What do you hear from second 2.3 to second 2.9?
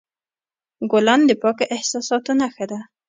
نښه ده.